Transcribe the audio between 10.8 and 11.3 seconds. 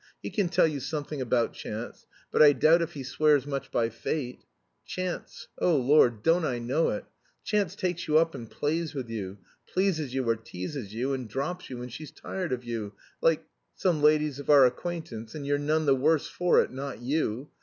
you, and